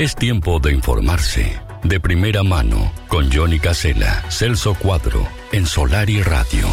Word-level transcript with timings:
Es 0.00 0.16
tiempo 0.16 0.58
de 0.60 0.72
informarse. 0.72 1.60
De 1.84 2.00
primera 2.00 2.42
mano, 2.42 2.90
con 3.06 3.30
Johnny 3.30 3.58
Casella, 3.58 4.24
Celso 4.30 4.72
Cuadro, 4.72 5.28
en 5.52 5.66
Solar 5.66 6.08
y 6.08 6.22
Radio. 6.22 6.66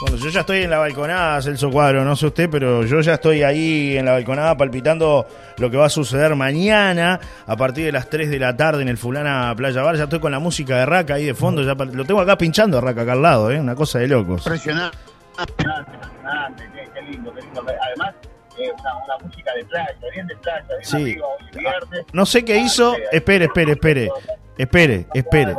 Bueno, 0.00 0.16
yo 0.16 0.28
ya 0.28 0.40
estoy 0.40 0.62
en 0.62 0.70
la 0.70 0.78
balconada, 0.78 1.40
Celso 1.40 1.70
Cuadro, 1.70 2.04
no 2.04 2.16
sé 2.16 2.26
usted, 2.26 2.50
pero 2.50 2.84
yo 2.84 3.00
ya 3.00 3.14
estoy 3.14 3.44
ahí 3.44 3.96
en 3.96 4.06
la 4.06 4.12
balconada 4.14 4.56
palpitando 4.56 5.28
lo 5.58 5.70
que 5.70 5.76
va 5.76 5.86
a 5.86 5.90
suceder 5.90 6.34
mañana 6.34 7.20
a 7.46 7.56
partir 7.56 7.84
de 7.84 7.92
las 7.92 8.10
3 8.10 8.28
de 8.28 8.40
la 8.40 8.56
tarde 8.56 8.82
en 8.82 8.88
el 8.88 8.98
Fulana 8.98 9.54
Playa 9.56 9.82
Bar. 9.82 9.96
Ya 9.96 10.04
estoy 10.04 10.18
con 10.18 10.32
la 10.32 10.40
música 10.40 10.78
de 10.78 10.86
Raca 10.86 11.14
ahí 11.14 11.26
de 11.26 11.34
fondo, 11.34 11.62
ya 11.62 11.74
lo 11.74 12.04
tengo 12.04 12.20
acá 12.20 12.36
pinchando 12.36 12.78
a 12.78 12.80
Raca 12.80 13.02
acá 13.02 13.12
al 13.12 13.22
lado, 13.22 13.52
¿eh? 13.52 13.60
una 13.60 13.76
cosa 13.76 14.00
de 14.00 14.08
locos. 14.08 14.44
Impresionante, 14.44 14.98
impresionante, 15.38 16.70
qué, 16.74 16.88
qué 16.94 17.02
lindo, 17.02 17.32
qué 17.34 17.40
lindo. 17.42 17.62
Además, 17.82 18.14
eh, 18.58 18.72
una, 18.80 18.94
una 19.04 19.18
música 19.26 19.52
de 19.54 19.64
playa, 19.64 19.94
bien 20.12 20.26
de 20.26 20.36
playa, 20.36 20.64
bien 20.68 20.84
Sí. 20.84 20.96
arriba, 20.96 21.26
viernes. 21.52 22.06
No 22.12 22.26
sé 22.26 22.44
qué 22.44 22.56
hizo, 22.58 22.94
espere, 23.12 23.46
espere, 23.46 23.72
espere, 23.72 24.10
espere, 24.58 25.06
espere. 25.14 25.54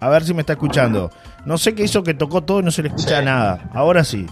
A 0.00 0.08
ver 0.08 0.24
si 0.24 0.34
me 0.34 0.40
está 0.40 0.54
escuchando. 0.54 1.10
No 1.44 1.58
sé 1.58 1.74
qué 1.74 1.82
hizo 1.84 2.02
que 2.02 2.14
tocó 2.14 2.42
todo 2.42 2.60
y 2.60 2.62
no 2.64 2.70
se 2.70 2.82
le 2.82 2.88
escucha 2.88 3.18
Sí. 3.20 3.24
nada. 3.24 3.60
Ahora 3.74 4.04
sí, 4.04 4.26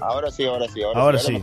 ahora 0.00 0.30
sí, 0.30 0.46
ahora 0.46 0.66
sí, 0.68 0.82
ahora, 0.82 1.00
ahora 1.00 1.18
sí. 1.18 1.42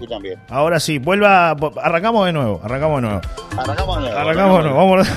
Ahora 0.49 0.79
sí, 0.79 0.97
vuelva, 0.99 1.51
arrancamos 1.81 2.25
de 2.25 2.33
nuevo, 2.33 2.61
arrancamos 2.63 3.01
de 3.01 3.07
nuevo. 3.07 3.21
Arrancamos 3.57 3.95
de 3.97 4.01
nuevo. 4.01 4.17
Arrancamos, 4.19 4.63
no, 4.65 4.75
vamos. 4.75 5.07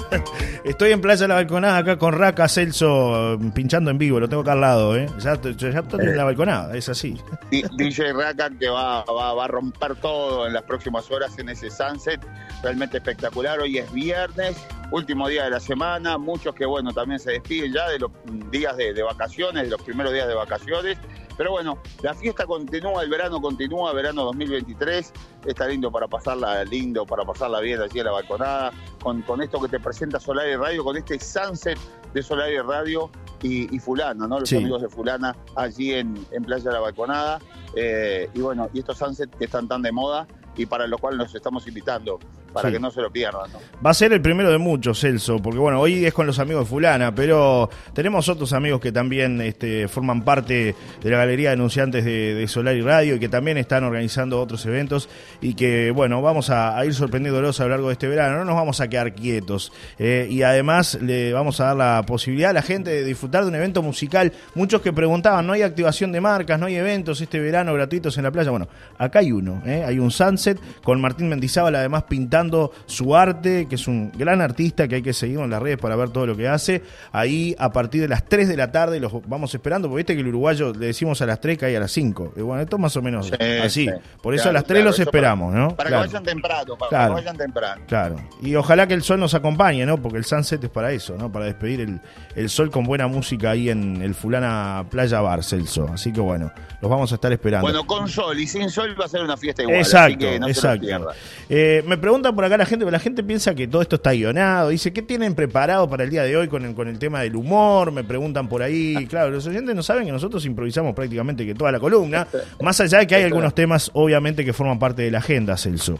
Estoy 0.64 0.92
en 0.92 1.00
Playa 1.00 1.22
de 1.22 1.28
la 1.28 1.34
Balconada 1.36 1.78
acá 1.78 1.98
con 1.98 2.12
Raca 2.12 2.48
Celso 2.48 3.34
eh, 3.34 3.38
pinchando 3.54 3.90
en 3.90 3.98
vivo, 3.98 4.20
lo 4.20 4.28
tengo 4.28 4.42
acá 4.42 4.52
al 4.52 4.60
lado, 4.60 4.96
¿eh? 4.96 5.08
Ya, 5.18 5.34
estoy- 5.34 5.56
ya 5.56 5.68
estoy 5.80 6.00
en 6.06 6.16
la 6.16 6.24
balconada, 6.24 6.76
es 6.76 6.88
así. 6.88 7.20
DJ 7.50 8.12
Raka 8.12 8.50
que 8.58 8.68
va, 8.68 9.04
va, 9.04 9.34
va 9.34 9.44
a 9.44 9.48
romper 9.48 9.94
todo 9.96 10.46
en 10.46 10.52
las 10.52 10.62
próximas 10.64 11.10
horas 11.10 11.38
en 11.38 11.48
ese 11.48 11.70
sunset, 11.70 12.20
realmente 12.62 12.96
espectacular. 12.98 13.58
Hoy 13.60 13.78
es 13.78 13.92
viernes, 13.92 14.56
último 14.90 15.28
día 15.28 15.44
de 15.44 15.50
la 15.50 15.60
semana, 15.60 16.18
muchos 16.18 16.54
que 16.54 16.64
bueno 16.66 16.92
también 16.92 17.18
se 17.18 17.32
despiden 17.32 17.72
ya 17.72 17.88
de 17.88 17.98
los 17.98 18.10
días 18.50 18.76
de, 18.76 18.94
de 18.94 19.02
vacaciones, 19.02 19.64
de 19.64 19.70
los 19.70 19.82
primeros 19.82 20.12
días 20.12 20.28
de 20.28 20.34
vacaciones. 20.34 20.98
Pero 21.36 21.50
bueno, 21.50 21.78
la 22.02 22.14
fiesta 22.14 22.46
continúa, 22.46 23.02
el 23.02 23.10
verano 23.10 23.42
continúa, 23.42 23.92
verano 23.92 24.24
2023, 24.24 25.12
está 25.44 25.66
lindo 25.68 25.90
para 25.92 26.08
pasarla 26.08 26.64
lindo, 26.64 27.04
para 27.04 27.24
pasarla 27.24 27.60
bien 27.60 27.80
allí 27.82 27.98
en 27.98 28.06
la 28.06 28.12
balconada, 28.12 28.72
con, 29.02 29.20
con 29.22 29.42
esto 29.42 29.60
que 29.60 29.68
te 29.68 29.78
presenta 29.78 30.18
Solar 30.18 30.48
y 30.48 30.56
Radio, 30.56 30.82
con 30.82 30.96
este 30.96 31.18
sunset 31.20 31.78
de 32.14 32.22
Solar 32.22 32.50
y 32.50 32.58
Radio 32.58 33.10
y, 33.42 33.74
y 33.74 33.78
Fulana, 33.78 34.26
¿no? 34.26 34.40
Los 34.40 34.48
Sí. 34.48 34.56
amigos 34.56 34.80
de 34.80 34.88
Fulana 34.88 35.36
allí 35.56 35.92
en, 35.92 36.26
en 36.30 36.42
Playa 36.44 36.64
de 36.64 36.72
la 36.72 36.80
Balconada. 36.80 37.38
Eh, 37.74 38.30
y 38.32 38.40
bueno, 38.40 38.70
y 38.72 38.78
estos 38.78 38.96
sunsets 38.96 39.36
que 39.36 39.44
están 39.44 39.68
tan 39.68 39.82
de 39.82 39.92
moda 39.92 40.26
y 40.56 40.64
para 40.64 40.86
lo 40.86 40.96
cual 40.96 41.18
nos 41.18 41.34
estamos 41.34 41.66
invitando, 41.68 42.18
para 42.56 42.68
Sí. 42.68 42.74
que 42.74 42.80
no 42.80 42.90
se 42.90 43.00
lo 43.02 43.10
pierdan. 43.10 43.52
¿no? 43.52 43.58
Va 43.84 43.90
a 43.90 43.94
ser 43.94 44.12
el 44.12 44.20
primero 44.22 44.50
de 44.50 44.58
muchos, 44.58 44.98
Celso, 45.00 45.40
porque 45.40 45.58
bueno, 45.58 45.80
hoy 45.80 46.04
es 46.06 46.14
con 46.14 46.26
los 46.26 46.38
amigos 46.38 46.64
de 46.64 46.70
Fulana, 46.70 47.14
pero 47.14 47.68
tenemos 47.92 48.28
otros 48.28 48.52
amigos 48.52 48.80
que 48.80 48.92
también 48.92 49.40
este, 49.40 49.88
forman 49.88 50.22
parte 50.24 50.74
de 51.02 51.10
la 51.10 51.18
Galería 51.18 51.50
de 51.50 51.54
Anunciantes 51.54 52.04
de, 52.04 52.34
de 52.34 52.48
Solar 52.48 52.74
y 52.76 52.80
Radio 52.80 53.16
y 53.16 53.20
que 53.20 53.28
también 53.28 53.58
están 53.58 53.84
organizando 53.84 54.40
otros 54.40 54.64
eventos 54.66 55.08
y 55.40 55.54
que, 55.54 55.90
bueno, 55.90 56.22
vamos 56.22 56.50
a, 56.50 56.78
a 56.78 56.84
ir 56.86 56.94
sorprendiéndolos 56.94 57.60
a 57.60 57.64
lo 57.64 57.70
largo 57.70 57.88
de 57.88 57.92
este 57.92 58.08
verano, 58.08 58.38
no 58.38 58.44
nos 58.44 58.54
vamos 58.56 58.80
a 58.80 58.88
quedar 58.88 59.12
quietos 59.14 59.72
eh, 59.98 60.26
y 60.30 60.42
además 60.42 60.98
le 61.00 61.32
vamos 61.32 61.60
a 61.60 61.66
dar 61.66 61.76
la 61.76 62.02
posibilidad 62.06 62.50
a 62.50 62.54
la 62.54 62.62
gente 62.62 62.90
de 62.90 63.04
disfrutar 63.04 63.42
de 63.42 63.48
un 63.48 63.54
evento 63.54 63.82
musical. 63.82 64.32
Muchos 64.54 64.80
que 64.80 64.92
preguntaban, 64.92 65.46
no 65.46 65.52
hay 65.52 65.62
activación 65.62 66.12
de 66.12 66.20
marcas, 66.20 66.58
no 66.58 66.66
hay 66.66 66.76
eventos 66.76 67.20
este 67.20 67.38
verano 67.40 67.74
gratuitos 67.74 68.16
en 68.18 68.24
la 68.24 68.30
playa. 68.30 68.50
Bueno, 68.50 68.68
acá 68.98 69.18
hay 69.18 69.32
uno, 69.32 69.62
¿eh? 69.66 69.84
hay 69.86 69.98
un 69.98 70.10
sunset 70.10 70.58
con 70.82 71.00
Martín 71.00 71.28
Mendizábal 71.28 71.74
además 71.74 72.04
pintando 72.04 72.45
su 72.86 73.14
arte, 73.16 73.66
que 73.68 73.74
es 73.74 73.86
un 73.88 74.12
gran 74.16 74.40
artista 74.40 74.88
que 74.88 74.96
hay 74.96 75.02
que 75.02 75.12
seguir 75.12 75.38
en 75.40 75.50
las 75.50 75.62
redes 75.62 75.78
para 75.78 75.96
ver 75.96 76.10
todo 76.10 76.26
lo 76.26 76.36
que 76.36 76.48
hace. 76.48 76.82
Ahí 77.12 77.54
a 77.58 77.72
partir 77.72 78.00
de 78.02 78.08
las 78.08 78.24
3 78.24 78.48
de 78.48 78.56
la 78.56 78.70
tarde 78.72 79.00
los 79.00 79.12
vamos 79.28 79.54
esperando, 79.54 79.88
porque 79.88 79.98
viste 79.98 80.14
que 80.14 80.20
el 80.20 80.28
uruguayo 80.28 80.72
le 80.72 80.86
decimos 80.86 81.20
a 81.22 81.26
las 81.26 81.40
3 81.40 81.58
que 81.58 81.66
hay 81.66 81.74
a 81.76 81.80
las 81.80 81.92
5. 81.92 82.34
Y 82.36 82.40
bueno, 82.40 82.62
esto 82.62 82.78
más 82.78 82.96
o 82.96 83.02
menos 83.02 83.26
Sí, 83.26 83.34
así. 83.62 83.84
sí. 83.86 83.90
Por 84.22 84.34
eso 84.34 84.44
Claro, 84.44 84.50
a 84.50 84.52
las 84.60 84.64
3 84.64 84.76
claro, 84.78 84.90
los 84.90 85.00
esperamos, 85.00 85.54
¿no? 85.54 85.76
Para 85.76 85.88
Claro. 85.90 86.02
que 86.04 86.08
vayan 86.08 86.24
temprano, 86.24 86.76
para 86.76 86.88
Claro. 86.88 87.14
que 87.14 87.20
vayan 87.20 87.36
temprano. 87.36 87.82
Claro, 87.86 88.16
y 88.42 88.54
ojalá 88.54 88.86
que 88.86 88.94
el 88.94 89.02
sol 89.02 89.18
nos 89.20 89.34
acompañe, 89.34 89.84
¿no? 89.86 89.96
Porque 90.00 90.18
el 90.18 90.24
sunset 90.24 90.62
es 90.62 90.70
para 90.70 90.92
eso, 90.92 91.16
¿no? 91.18 91.30
Para 91.32 91.46
despedir 91.46 91.80
el, 91.80 92.00
el 92.34 92.48
sol 92.48 92.70
con 92.70 92.84
buena 92.84 93.06
música 93.08 93.50
ahí 93.50 93.70
en 93.70 94.02
el 94.02 94.14
Fulana 94.14 94.84
Playa 94.90 95.20
Bar, 95.20 95.42
Celso. 95.42 95.88
Así 95.92 96.12
que 96.12 96.20
bueno, 96.20 96.52
los 96.80 96.90
vamos 96.90 97.10
a 97.12 97.16
estar 97.16 97.32
esperando. 97.32 97.66
Bueno, 97.66 97.86
con 97.86 98.08
sol 98.08 98.38
y 98.38 98.46
sin 98.46 98.70
sol 98.70 98.94
va 99.00 99.06
a 99.06 99.08
ser 99.08 99.22
una 99.22 99.36
fiesta 99.36 99.62
igual. 99.62 99.80
así 99.80 99.90
Exacto, 99.90 100.18
que 100.18 100.38
no 100.40 100.46
se 100.46 100.52
exacto. 100.52 100.80
pierdan. 100.86 101.08
Eh, 101.48 101.82
me 101.86 101.96
preguntan 101.98 102.35
por 102.36 102.44
acá 102.44 102.56
la 102.56 102.66
gente, 102.66 102.84
pero 102.84 102.92
la 102.92 103.00
gente 103.00 103.24
piensa 103.24 103.54
que 103.54 103.66
todo 103.66 103.82
esto 103.82 103.96
está 103.96 104.12
guionado. 104.12 104.68
Dice, 104.68 104.92
¿qué 104.92 105.02
tienen 105.02 105.34
preparado 105.34 105.88
para 105.88 106.04
el 106.04 106.10
día 106.10 106.22
de 106.22 106.36
hoy 106.36 106.46
con 106.46 106.64
el, 106.64 106.74
con 106.74 106.86
el 106.86 106.98
tema 106.98 107.22
del 107.22 107.34
humor? 107.34 107.90
Me 107.90 108.04
preguntan 108.04 108.48
por 108.48 108.62
ahí. 108.62 109.06
Claro, 109.16 109.30
los 109.30 109.46
oyentes 109.46 109.74
no 109.74 109.82
saben 109.82 110.04
que 110.04 110.12
nosotros 110.12 110.44
improvisamos 110.44 110.94
prácticamente 110.94 111.46
que 111.46 111.54
toda 111.54 111.72
la 111.72 111.80
columna. 111.80 112.26
Más 112.60 112.78
allá 112.80 112.98
de 112.98 113.06
que 113.06 113.14
hay 113.14 113.22
algunos 113.22 113.54
temas, 113.54 113.90
obviamente, 113.94 114.44
que 114.44 114.52
forman 114.52 114.78
parte 114.78 115.02
de 115.02 115.10
la 115.10 115.18
agenda, 115.18 115.56
Celso. 115.56 115.98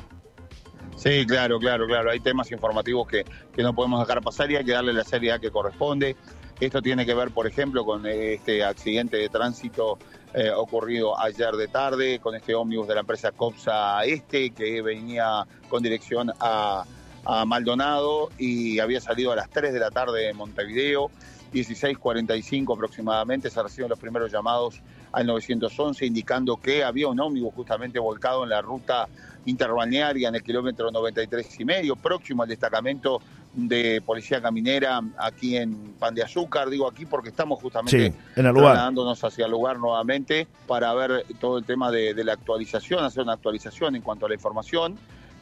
Sí, 0.96 1.24
claro, 1.26 1.58
claro, 1.58 1.86
claro. 1.86 2.10
Hay 2.10 2.20
temas 2.20 2.50
informativos 2.52 3.06
que, 3.06 3.24
que 3.54 3.62
no 3.62 3.74
podemos 3.74 4.06
dejar 4.06 4.22
pasar 4.22 4.50
y 4.50 4.56
hay 4.56 4.64
que 4.64 4.72
darle 4.72 4.92
la 4.92 5.04
seriedad 5.04 5.40
que 5.40 5.50
corresponde. 5.50 6.16
Esto 6.60 6.82
tiene 6.82 7.06
que 7.06 7.14
ver, 7.14 7.30
por 7.30 7.46
ejemplo, 7.46 7.84
con 7.84 8.06
este 8.06 8.64
accidente 8.64 9.18
de 9.18 9.28
tránsito 9.28 9.98
eh, 10.36 10.50
ocurrido 10.50 11.18
ayer 11.18 11.52
de 11.52 11.66
tarde, 11.66 12.18
con 12.18 12.34
este 12.34 12.54
ómnibus 12.54 12.86
de 12.86 12.94
la 12.94 13.00
empresa 13.00 13.32
Copsa 13.32 14.04
Este, 14.04 14.50
que 14.50 14.82
venía 14.82 15.46
con 15.70 15.82
dirección 15.82 16.30
a, 16.38 16.84
a 17.24 17.44
Maldonado 17.46 18.28
y 18.36 18.78
había 18.78 19.00
salido 19.00 19.32
a 19.32 19.36
las 19.36 19.48
3 19.48 19.72
de 19.72 19.80
la 19.80 19.90
tarde 19.90 20.26
de 20.26 20.34
Montevideo. 20.34 21.10
16.45 21.54 22.74
aproximadamente 22.74 23.48
se 23.48 23.62
reciben 23.62 23.88
los 23.88 23.98
primeros 23.98 24.30
llamados 24.30 24.82
al 25.10 25.26
911 25.26 26.04
indicando 26.04 26.58
que 26.58 26.84
había 26.84 27.08
un 27.08 27.18
ómnibus 27.18 27.54
justamente 27.54 27.98
volcado 27.98 28.44
en 28.44 28.50
la 28.50 28.60
ruta 28.60 29.08
interbalnearia 29.46 30.28
en 30.28 30.34
el 30.34 30.42
kilómetro 30.42 30.90
93 30.90 31.60
y 31.60 31.64
medio, 31.64 31.96
próximo 31.96 32.42
al 32.42 32.48
destacamento 32.50 33.22
de 33.56 34.02
Policía 34.04 34.40
Caminera 34.42 35.00
aquí 35.18 35.56
en 35.56 35.94
Pan 35.94 36.14
de 36.14 36.22
Azúcar. 36.22 36.68
Digo 36.68 36.86
aquí 36.86 37.06
porque 37.06 37.30
estamos 37.30 37.60
justamente 37.60 38.10
Sí, 38.10 38.14
en 38.36 38.46
el 38.46 38.52
lugar. 38.52 38.72
trasladándonos 38.72 39.24
hacia 39.24 39.46
el 39.46 39.50
lugar 39.50 39.78
nuevamente 39.78 40.46
para 40.66 40.92
ver 40.94 41.24
todo 41.40 41.58
el 41.58 41.64
tema 41.64 41.90
de, 41.90 42.12
de 42.14 42.22
la 42.22 42.34
actualización, 42.34 43.02
hacer 43.02 43.22
una 43.22 43.32
actualización 43.32 43.96
en 43.96 44.02
cuanto 44.02 44.26
a 44.26 44.28
la 44.28 44.34
información. 44.34 44.96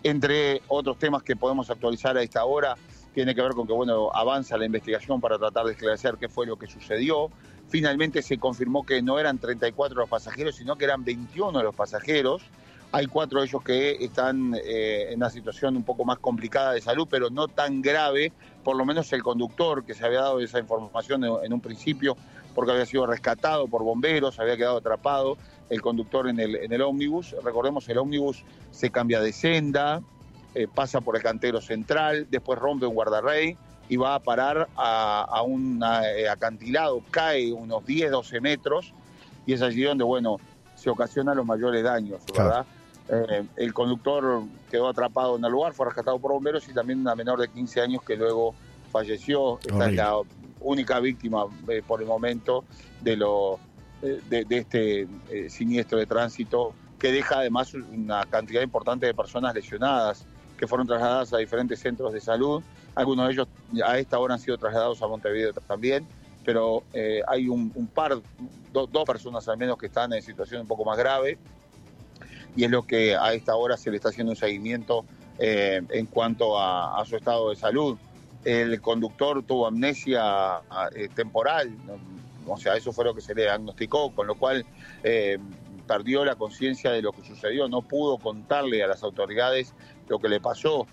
Entre 0.04 0.62
otros 0.68 0.98
temas 0.98 1.22
que 1.22 1.34
podemos 1.34 1.70
actualizar 1.70 2.16
a 2.16 2.22
esta 2.22 2.44
hora, 2.44 2.76
tiene 3.14 3.34
que 3.34 3.42
ver 3.42 3.52
con 3.52 3.66
que 3.66 3.72
bueno 3.72 4.10
avanza 4.14 4.56
la 4.56 4.66
investigación 4.66 5.20
para 5.20 5.38
tratar 5.38 5.64
de 5.66 5.72
esclarecer 5.72 6.16
qué 6.20 6.28
fue 6.28 6.46
lo 6.46 6.56
que 6.56 6.66
sucedió. 6.66 7.30
Finalmente 7.68 8.22
se 8.22 8.38
confirmó 8.38 8.84
que 8.84 9.02
no 9.02 9.18
eran 9.18 9.38
34 9.38 9.96
los 10.00 10.08
pasajeros, 10.08 10.54
sino 10.56 10.76
que 10.76 10.84
eran 10.84 11.02
21 11.04 11.62
los 11.62 11.74
pasajeros. 11.74 12.42
Hay 12.94 13.06
cuatro 13.06 13.40
de 13.40 13.46
ellos 13.46 13.60
que 13.64 14.04
están 14.04 14.54
eh, 14.54 15.08
en 15.10 15.16
una 15.16 15.28
situación 15.28 15.76
un 15.76 15.82
poco 15.82 16.04
más 16.04 16.20
complicada 16.20 16.74
de 16.74 16.80
salud, 16.80 17.08
pero 17.10 17.28
no 17.28 17.48
tan 17.48 17.82
grave. 17.82 18.32
Por 18.62 18.76
lo 18.76 18.84
menos 18.84 19.12
el 19.12 19.20
conductor, 19.20 19.84
que 19.84 19.94
se 19.94 20.06
había 20.06 20.20
dado 20.20 20.38
esa 20.38 20.60
información 20.60 21.24
en, 21.24 21.32
en 21.42 21.52
un 21.52 21.60
principio, 21.60 22.16
porque 22.54 22.70
había 22.70 22.86
sido 22.86 23.04
rescatado 23.04 23.66
por 23.66 23.82
bomberos, 23.82 24.38
había 24.38 24.56
quedado 24.56 24.76
atrapado 24.76 25.36
el 25.70 25.82
conductor 25.82 26.28
en 26.28 26.38
el, 26.38 26.54
en 26.54 26.72
el 26.72 26.82
ómnibus. 26.82 27.34
Recordemos, 27.42 27.88
el 27.88 27.98
ómnibus 27.98 28.44
se 28.70 28.90
cambia 28.90 29.20
de 29.20 29.32
senda, 29.32 30.00
eh, 30.54 30.68
pasa 30.72 31.00
por 31.00 31.16
el 31.16 31.22
cantero 31.24 31.60
central, 31.60 32.28
después 32.30 32.60
rompe 32.60 32.86
un 32.86 32.94
guardarrey 32.94 33.56
y 33.88 33.96
va 33.96 34.14
a 34.14 34.20
parar 34.20 34.68
a, 34.76 35.22
a 35.28 35.42
un 35.42 35.82
eh, 35.82 36.28
acantilado, 36.28 37.02
cae 37.10 37.52
unos 37.52 37.84
10, 37.84 38.12
12 38.12 38.40
metros 38.40 38.94
y 39.46 39.52
es 39.52 39.62
allí 39.62 39.82
donde, 39.82 40.04
bueno, 40.04 40.36
se 40.76 40.90
ocasionan 40.90 41.36
los 41.36 41.44
mayores 41.46 41.82
daños, 41.82 42.22
¿verdad? 42.36 42.64
Eh, 43.08 43.44
el 43.56 43.74
conductor 43.74 44.42
quedó 44.70 44.88
atrapado 44.88 45.36
en 45.36 45.44
el 45.44 45.50
lugar, 45.52 45.74
fue 45.74 45.86
rescatado 45.86 46.18
por 46.18 46.32
bomberos 46.32 46.66
y 46.68 46.72
también 46.72 47.00
una 47.00 47.14
menor 47.14 47.38
de 47.40 47.48
15 47.48 47.80
años 47.82 48.02
que 48.02 48.16
luego 48.16 48.54
falleció. 48.90 49.58
Esta 49.58 49.86
es 49.90 49.96
la 49.96 50.20
única 50.60 51.00
víctima 51.00 51.44
eh, 51.68 51.82
por 51.86 52.00
el 52.00 52.06
momento 52.06 52.64
de, 53.02 53.16
lo, 53.16 53.58
eh, 54.02 54.20
de, 54.28 54.44
de 54.46 54.58
este 54.58 55.08
siniestro 55.50 55.98
de 55.98 56.06
tránsito 56.06 56.72
que 56.98 57.12
deja 57.12 57.40
además 57.40 57.74
una 57.74 58.24
cantidad 58.24 58.62
importante 58.62 59.04
de 59.04 59.12
personas 59.14 59.54
lesionadas 59.54 60.24
que 60.56 60.66
fueron 60.66 60.86
trasladadas 60.86 61.32
a 61.34 61.38
diferentes 61.38 61.80
centros 61.80 62.12
de 62.12 62.20
salud. 62.20 62.62
Algunos 62.94 63.26
de 63.26 63.32
ellos 63.34 63.48
a 63.84 63.98
esta 63.98 64.18
hora 64.18 64.34
han 64.34 64.40
sido 64.40 64.56
trasladados 64.56 65.02
a 65.02 65.08
Montevideo 65.08 65.52
también, 65.52 66.06
pero 66.44 66.84
hay 67.26 67.48
un, 67.48 67.70
un 67.74 67.86
par, 67.88 68.16
do- 68.72 68.86
dos 68.86 69.04
personas 69.04 69.46
al 69.48 69.58
menos 69.58 69.76
que 69.76 69.86
están 69.86 70.12
en 70.14 70.22
situación 70.22 70.62
un 70.62 70.66
poco 70.68 70.84
más 70.84 70.96
grave 70.96 71.36
y 72.56 72.64
es 72.64 72.70
lo 72.70 72.86
que 72.86 73.16
a 73.16 73.32
esta 73.34 73.56
hora 73.56 73.76
se 73.76 73.90
le 73.90 73.96
está 73.96 74.10
haciendo 74.10 74.32
un 74.32 74.36
seguimiento 74.36 75.04
eh, 75.38 75.82
en 75.90 76.06
cuanto 76.06 76.58
a, 76.58 77.00
a 77.00 77.04
su 77.04 77.16
estado 77.16 77.50
de 77.50 77.56
salud. 77.56 77.98
El 78.44 78.80
conductor 78.80 79.42
tuvo 79.42 79.66
amnesia 79.66 80.60
eh, 80.94 81.08
temporal, 81.14 81.72
o 82.46 82.56
sea, 82.58 82.76
eso 82.76 82.92
fue 82.92 83.04
lo 83.04 83.14
que 83.14 83.20
se 83.20 83.34
le 83.34 83.42
diagnosticó, 83.42 84.10
con 84.12 84.26
lo 84.26 84.34
cual 84.34 84.64
eh, 85.02 85.38
perdió 85.86 86.24
la 86.24 86.36
conciencia 86.36 86.90
de 86.90 87.02
lo 87.02 87.12
que 87.12 87.22
sucedió, 87.24 87.68
no 87.68 87.82
pudo 87.82 88.18
contarle 88.18 88.82
a 88.82 88.86
las 88.86 89.02
autoridades 89.02 89.72
lo 90.08 90.18
que 90.18 90.28
le 90.28 90.40
pasó. 90.40 90.86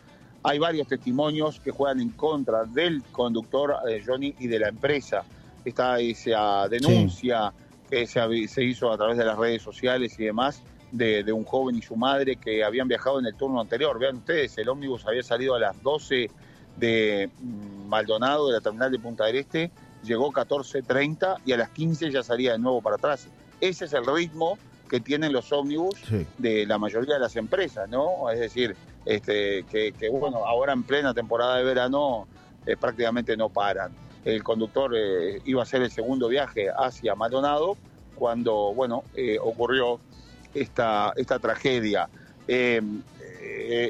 Hay 0.43 0.59
varios 0.59 0.87
testimonios 0.87 1.59
que 1.59 1.71
juegan 1.71 1.99
en 1.99 2.09
contra 2.09 2.63
del 2.63 3.03
conductor 3.11 3.75
de 3.85 4.03
Johnny 4.03 4.33
y 4.39 4.47
de 4.47 4.59
la 4.59 4.69
empresa. 4.69 5.23
Está 5.63 5.99
esa 5.99 6.67
denuncia 6.67 7.53
que 7.89 8.07
se, 8.07 8.63
hizo 8.63 8.91
a 8.91 8.97
través 8.97 9.17
de 9.17 9.25
las 9.25 9.37
redes 9.37 9.61
sociales 9.61 10.17
y 10.17 10.23
demás 10.23 10.63
de, 10.91 11.23
de, 11.23 11.31
un 11.31 11.45
joven 11.45 11.75
y 11.77 11.81
su 11.81 11.95
madre 11.95 12.35
que 12.35 12.63
habían 12.63 12.87
viajado 12.87 13.19
en 13.19 13.25
el 13.25 13.35
turno 13.35 13.61
anterior. 13.61 13.97
Vean 13.99 14.17
ustedes, 14.17 14.57
el 14.57 14.69
ómnibus 14.69 15.05
había 15.05 15.23
salido 15.23 15.55
a 15.55 15.59
las 15.59 15.81
12 15.81 16.29
de 16.77 17.29
Maldonado, 17.87 18.47
de 18.47 18.53
la 18.53 18.61
terminal 18.61 18.91
de 18.91 18.99
Punta 18.99 19.25
del 19.25 19.37
Este, 19.37 19.71
llegó 20.03 20.31
14.30 20.31 21.39
y 21.45 21.51
a 21.53 21.57
las 21.57 21.69
15 21.69 22.11
ya 22.11 22.23
salía 22.23 22.53
de 22.53 22.59
nuevo 22.59 22.81
para 22.81 22.95
atrás. 22.95 23.27
Ese 23.59 23.85
es 23.85 23.93
el 23.93 24.05
ritmo 24.05 24.57
que 24.89 24.99
tienen 24.99 25.31
los 25.31 25.51
ómnibus 25.53 25.95
de 26.37 26.65
la 26.65 26.77
mayoría 26.77 27.13
de 27.13 27.19
las 27.21 27.35
empresas, 27.37 27.87
¿no? 27.87 28.29
Es 28.29 28.39
decir, 28.39 28.75
este, 29.05 29.63
que, 29.63 30.09
bueno, 30.11 30.45
ahora 30.45 30.73
en 30.73 30.83
plena 30.83 31.13
temporada 31.13 31.57
de 31.57 31.63
verano 31.63 32.27
eh, 32.65 32.75
prácticamente 32.75 33.37
no 33.37 33.49
paran. 33.49 33.91
El 34.25 34.43
conductor 34.43 34.93
eh, 34.95 35.41
iba 35.45 35.61
a 35.61 35.63
hacer 35.63 35.81
el 35.81 35.91
segundo 35.91 36.27
viaje 36.27 36.67
hacia 36.69 37.15
Maldonado 37.15 37.77
cuando, 38.15 38.73
bueno, 38.73 39.03
eh, 39.15 39.37
ocurrió 39.41 39.99
esta, 40.53 41.13
esta 41.15 41.39
tragedia. 41.39 42.09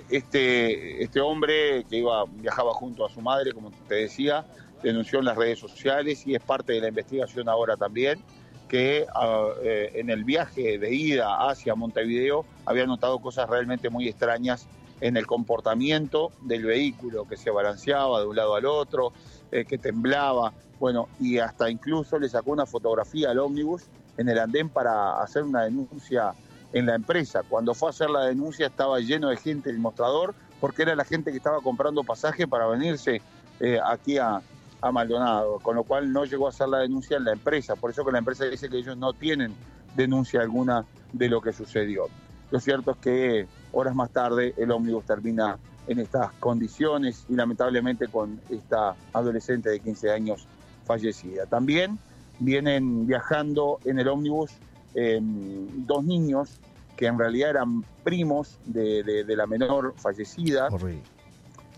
este, 0.10 1.04
este 1.04 1.19
hombre 1.19 1.84
que 1.90 1.98
iba, 1.98 2.25
viajaba 2.25 2.74
junto 2.74 3.06
a 3.06 3.10
su 3.10 3.22
madre, 3.22 3.54
como 3.54 3.72
te 3.88 3.96
decía, 3.96 4.46
denunció 4.81 5.19
en 5.19 5.25
las 5.25 5.38
redes 5.38 5.60
sociales 5.60 6.25
y 6.25 6.36
es 6.36 6.42
parte 6.42 6.74
de 6.74 6.81
la 6.81 6.88
investigación 6.90 7.50
ahora 7.50 7.78
también, 7.78 8.19
que 8.68 9.06
ah, 9.13 9.50
eh, 9.63 9.92
en 9.96 10.10
el 10.10 10.24
viaje 10.24 10.78
de 10.80 10.94
ida 10.94 11.50
hacia 11.50 11.75
Montevideo 11.75 12.46
había 12.66 12.86
notado 12.86 13.19
cosas 13.19 13.50
realmente 13.50 13.90
muy 13.90 14.08
extrañas 14.08 14.68
en 15.02 15.18
el 15.18 15.28
comportamiento 15.28 16.31
del 16.42 16.63
vehículo, 16.66 17.28
que 17.28 17.36
se 17.36 17.50
balanceaba 17.50 18.22
de 18.22 18.28
un 18.28 18.36
lado 18.36 18.56
al 18.56 18.66
otro, 18.66 19.13
eh, 19.52 19.66
que 19.66 19.78
temblaba, 19.78 20.54
bueno, 20.80 21.10
y 21.19 21.40
hasta 21.40 21.69
incluso 21.69 22.18
le 22.18 22.30
sacó 22.30 22.52
una 22.52 22.66
fotografía 22.66 23.31
al 23.31 23.40
ómnibus 23.40 23.84
en 24.18 24.30
el 24.30 24.40
andén 24.40 24.69
para 24.69 25.22
hacer 25.22 25.44
una 25.44 25.63
denuncia 25.63 26.34
en 26.74 26.86
la 26.86 26.96
empresa. 26.96 27.44
Cuando 27.48 27.74
fue 27.74 27.90
a 27.90 27.92
hacer 27.92 28.10
la 28.10 28.26
denuncia 28.26 28.68
estaba 28.68 29.00
lleno 29.00 29.30
de 29.30 29.38
gente 29.38 29.70
el 29.70 29.80
mostrador, 29.80 30.34
porque 30.60 30.84
era 30.84 30.96
la 30.96 31.06
gente 31.06 31.32
que 31.32 31.38
estaba 31.38 31.62
comprando 31.62 32.04
pasaje 32.04 32.48
para 32.48 32.68
venirse 32.68 33.22
eh, 33.60 33.80
aquí 33.84 34.18
a, 34.18 34.42
a 34.82 34.92
Maldonado, 34.92 35.60
con 35.60 35.76
lo 35.76 35.84
cual 35.84 36.12
no 36.12 36.26
llegó 36.26 36.48
a 36.48 36.50
hacer 36.50 36.70
la 36.70 36.80
denuncia 36.80 37.18
en 37.18 37.26
la 37.26 37.34
empresa. 37.34 37.76
Por 37.76 37.92
eso 37.92 38.06
que 38.06 38.12
la 38.12 38.20
empresa 38.20 38.46
dice 38.46 38.70
que 38.70 38.78
ellos 38.78 38.98
no 38.98 39.14
tienen 39.14 39.54
denuncia 39.96 40.42
alguna 40.42 40.86
de 41.14 41.30
lo 41.30 41.42
que 41.42 41.54
sucedió. 41.54 42.08
Lo 42.50 42.60
cierto 42.60 42.92
es 42.92 42.98
que 42.98 43.48
horas 43.72 43.96
más 43.96 44.10
tarde 44.12 44.54
el 44.58 44.72
ómnibus 44.72 45.06
termina 45.06 45.58
en 45.88 46.00
estas 46.00 46.32
condiciones 46.34 47.26
y 47.30 47.36
lamentablemente 47.36 48.08
con 48.08 48.40
esta 48.50 48.96
adolescente 49.14 49.70
de 49.70 49.80
15 49.80 50.12
años 50.12 50.48
fallecida. 50.86 51.46
También 51.46 51.98
vienen 52.40 53.08
viajando 53.08 53.80
en 53.86 54.00
el 54.00 54.08
ómnibus 54.08 54.52
em, 54.96 55.86
dos 55.86 56.04
niños 56.04 56.60
que 57.02 57.08
en 57.08 57.18
realidad 57.18 57.50
eran 57.50 57.84
primos 58.04 58.60
de, 58.66 59.26
la 59.28 59.48
menor 59.48 59.96
fallecida. 59.98 60.70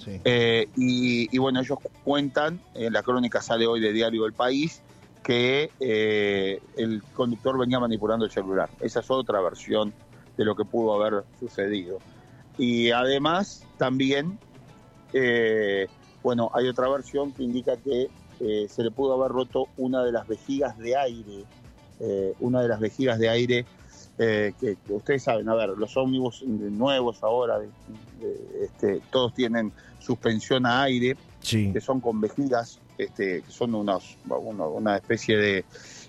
Eh, 0.06 0.68
y, 0.76 1.38
bueno, 1.38 1.62
ellos 1.62 1.80
cuentan, 2.04 2.60
en 2.74 2.92
la 2.92 3.04
crónica 3.04 3.42
sale 3.42 3.66
hoy 3.66 3.80
de 3.80 3.94
Diario 3.94 4.24
del 4.24 4.34
País, 4.34 4.82
que 5.24 5.72
eh, 5.80 6.62
el 6.76 7.02
conductor 7.14 7.58
venía 7.58 7.80
manipulando 7.80 8.26
el 8.26 8.32
celular. 8.32 8.70
Esa 8.82 9.00
es 9.00 9.10
otra 9.10 9.40
versión 9.40 9.94
de 10.36 10.44
lo 10.44 10.56
que 10.56 10.66
pudo 10.66 10.94
haber 11.02 11.24
sucedido. 11.40 12.00
Y 12.58 12.92
además, 12.92 13.66
también, 13.78 14.38
eh, 15.14 15.88
bueno, 16.22 16.52
hay 16.54 16.68
otra 16.68 16.90
versión 16.90 17.32
que 17.32 17.44
indica 17.44 17.78
que 17.78 18.10
se 18.68 18.84
le 18.84 18.92
pudo 18.92 19.14
haber 19.14 19.32
roto 19.32 19.70
una 19.78 20.04
de 20.04 20.12
las 20.12 20.28
vejigas 20.28 20.78
de 20.78 20.98
aire, 20.98 21.46
una 22.40 22.62
de 22.62 22.68
las 22.68 22.80
vejigas 22.80 23.20
de 23.20 23.30
aire 23.30 23.66
que, 24.18 24.78
ustedes 24.90 25.24
saben, 25.24 25.48
a 25.50 25.56
ver, 25.56 25.70
los 25.70 25.96
ómnibus 25.98 26.44
nuevos 26.44 27.24
ahora, 27.24 27.60
este, 28.62 29.02
todos 29.12 29.34
tienen 29.34 29.72
suspensión 30.00 30.66
a 30.66 30.84
aire, 30.84 31.16
que 31.42 31.82
son 31.82 32.00
con 32.00 32.20
vejigas, 32.22 32.80
este, 32.98 33.42
que 33.42 33.52
son 33.52 33.74
unos, 33.76 34.18
una 34.30 34.98
especie 34.98 35.38
de, 35.38 35.66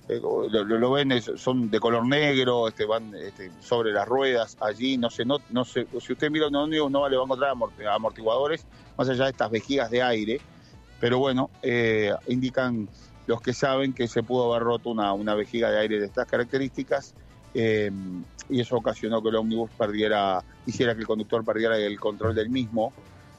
eh, 0.09 0.21
lo, 0.21 0.91
ven, 0.91 1.11
son 1.23 1.71
de 1.71 1.81
color 1.81 2.07
negro, 2.07 2.69
este, 2.69 2.85
van 2.85 3.15
este, 3.15 3.51
sobre 3.61 3.93
las 3.93 4.07
ruedas 4.07 4.57
allí, 4.61 4.99
no 4.99 5.09
sé, 5.09 5.25
no, 5.25 5.39
no 5.51 5.65
sé, 5.65 5.87
si 5.99 6.13
usted 6.13 6.31
mira 6.31 6.49
un 6.49 6.57
ómnibus 6.57 6.91
no 6.91 7.09
le 7.09 7.17
va 7.17 7.23
a 7.23 7.25
encontrar 7.25 7.57
amortiguadores, 7.95 8.67
más 8.99 9.09
allá 9.09 9.25
de 9.25 9.31
estas 9.31 9.51
vejigas 9.51 9.91
de 9.91 10.03
aire, 10.03 10.41
pero 11.01 11.19
bueno, 11.19 11.51
eh, 11.63 12.13
indican 12.27 12.89
los 13.27 13.41
que 13.41 13.53
saben 13.53 13.93
que 13.93 14.07
se 14.09 14.23
pudo 14.23 14.53
haber 14.53 14.65
roto 14.65 14.91
una, 14.91 15.13
una 15.13 15.35
vejiga 15.35 15.71
de 15.71 15.81
aire 15.81 15.99
de 15.99 16.07
estas 16.07 16.27
características 16.27 17.15
eh, 17.55 17.91
y 18.49 18.61
eso 18.61 18.77
ocasionó 18.77 19.23
que 19.23 19.29
el 19.29 19.37
ómnibus 19.37 19.71
perdiera, 19.71 20.43
hiciera 20.67 20.95
que 20.95 21.01
el 21.01 21.07
conductor 21.07 21.45
perdiera 21.45 21.79
el 21.79 21.99
control 21.99 22.35
del 22.35 22.51
mismo 22.51 22.93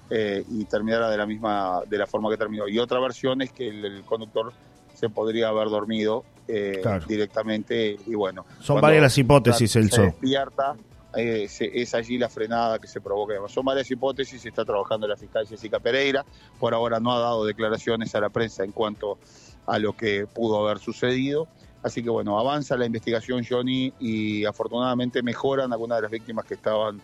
eh, 0.09 0.43
y 0.49 0.65
terminara 0.65 1.09
de 1.09 1.17
la 1.17 1.25
misma, 1.25 1.81
de 1.87 1.97
la 1.97 2.07
forma 2.07 2.29
que 2.29 2.37
terminó. 2.37 2.67
Y 2.67 2.79
otra 2.79 2.99
versión 2.99 3.41
es 3.41 3.51
que 3.51 3.67
el, 3.67 4.03
conductor 4.03 4.53
se 4.93 5.09
podría 5.09 5.49
haber 5.49 5.69
dormido 5.69 6.23
eh, 6.47 6.81
directamente 7.07 7.97
y 8.05 8.15
bueno. 8.15 8.45
Son 8.61 8.79
varias 8.79 9.03
las 9.03 9.17
hipótesis, 9.17 9.75
el 9.75 9.91
Se 9.91 10.01
despierta, 10.03 10.75
es 11.15 11.93
allí 11.93 12.17
la 12.17 12.29
frenada 12.29 12.79
que 12.79 12.87
se 12.87 13.01
provoca. 13.01 13.33
Son 13.47 13.65
varias 13.65 13.89
hipótesis, 13.89 14.45
está 14.45 14.65
trabajando 14.65 15.07
la 15.07 15.17
fiscal 15.17 15.47
Jessica 15.47 15.79
Pereira, 15.79 16.25
por 16.59 16.73
ahora 16.73 16.99
no 16.99 17.11
ha 17.13 17.19
dado 17.19 17.45
declaraciones 17.45 18.13
a 18.15 18.19
la 18.19 18.29
prensa 18.29 18.63
en 18.63 18.71
cuanto 18.71 19.17
a 19.65 19.79
lo 19.79 19.93
que 19.93 20.27
pudo 20.27 20.65
haber 20.65 20.79
sucedido. 20.79 21.47
Así 21.83 22.01
que 22.01 22.09
bueno, 22.09 22.39
avanza 22.39 22.75
la 22.75 22.85
investigación 22.85 23.45
Johnny 23.47 23.93
y 23.99 24.43
afortunadamente 24.45 25.21
mejoran 25.21 25.71
algunas 25.71 25.99
de 25.99 26.01
las 26.03 26.11
víctimas 26.11 26.45
que 26.45 26.55
estaban 26.55 26.99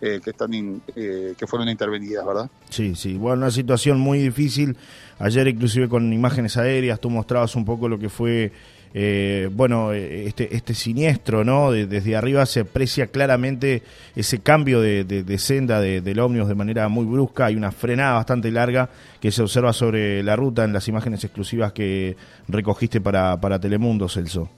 eh, 0.00 0.20
que 0.22 0.30
están 0.30 0.82
eh, 0.94 1.34
que 1.38 1.46
fueron 1.46 1.68
intervenidas, 1.70 2.26
¿verdad? 2.26 2.50
Sí, 2.68 2.94
sí, 2.94 3.14
bueno, 3.14 3.38
una 3.38 3.50
situación 3.50 3.98
muy 3.98 4.18
difícil. 4.18 4.76
Ayer 5.18 5.48
inclusive 5.48 5.88
con 5.88 6.12
imágenes 6.12 6.56
aéreas 6.58 7.00
tú 7.00 7.08
mostrabas 7.08 7.56
un 7.56 7.64
poco 7.64 7.88
lo 7.88 7.98
que 7.98 8.10
fue 8.10 8.52
eh, 8.98 9.50
bueno, 9.52 9.92
eh, 9.92 10.24
este, 10.26 10.56
este 10.56 10.72
siniestro, 10.72 11.44
¿no? 11.44 11.70
desde 11.70 12.16
arriba 12.16 12.46
se 12.46 12.60
aprecia 12.60 13.08
claramente 13.08 13.82
ese 14.14 14.38
cambio 14.38 14.80
de, 14.80 15.36
senda 15.38 15.82
del 15.82 16.18
ómnibus 16.18 16.48
de 16.48 16.54
manera 16.54 16.88
muy 16.88 17.04
brusca. 17.04 17.44
Hay 17.44 17.56
una 17.56 17.72
frenada 17.72 18.14
bastante 18.14 18.50
larga 18.50 18.88
que 19.20 19.30
se 19.30 19.42
observa 19.42 19.74
sobre 19.74 20.22
la 20.22 20.34
ruta 20.34 20.64
en 20.64 20.72
las 20.72 20.88
imágenes 20.88 21.22
exclusivas 21.24 21.74
que 21.74 22.16
recogiste 22.48 23.02
para, 23.02 23.38
para 23.38 23.60
Telemundo, 23.60 24.08
Celso. 24.08 24.48